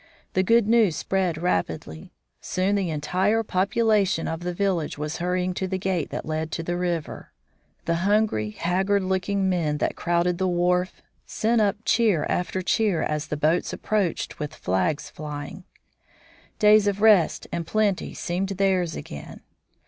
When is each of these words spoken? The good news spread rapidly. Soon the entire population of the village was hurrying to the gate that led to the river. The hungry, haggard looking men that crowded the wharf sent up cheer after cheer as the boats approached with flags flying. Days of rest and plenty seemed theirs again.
The 0.33 0.41
good 0.41 0.67
news 0.67 0.95
spread 0.95 1.37
rapidly. 1.37 2.11
Soon 2.39 2.73
the 2.73 2.89
entire 2.89 3.43
population 3.43 4.27
of 4.27 4.39
the 4.39 4.51
village 4.51 4.97
was 4.97 5.17
hurrying 5.17 5.53
to 5.53 5.67
the 5.67 5.77
gate 5.77 6.09
that 6.09 6.25
led 6.25 6.49
to 6.53 6.63
the 6.63 6.75
river. 6.75 7.31
The 7.85 7.97
hungry, 8.01 8.49
haggard 8.49 9.03
looking 9.03 9.47
men 9.47 9.77
that 9.77 9.95
crowded 9.95 10.39
the 10.39 10.47
wharf 10.47 11.03
sent 11.27 11.61
up 11.61 11.75
cheer 11.85 12.25
after 12.29 12.63
cheer 12.63 13.03
as 13.03 13.27
the 13.27 13.37
boats 13.37 13.73
approached 13.73 14.39
with 14.39 14.55
flags 14.55 15.11
flying. 15.11 15.65
Days 16.57 16.87
of 16.87 17.01
rest 17.03 17.45
and 17.51 17.67
plenty 17.67 18.15
seemed 18.15 18.49
theirs 18.49 18.95
again. 18.95 19.41